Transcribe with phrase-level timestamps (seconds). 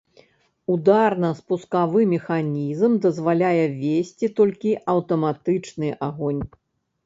[0.75, 6.45] Ударна-спускавы механізм дазваляе весці толькі аўтаматычны агонь.